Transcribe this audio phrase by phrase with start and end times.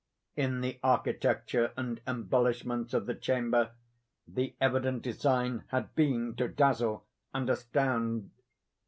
[0.35, 3.73] In the architecture and embellishments of the chamber,
[4.27, 8.31] the evident design had been to dazzle and astound.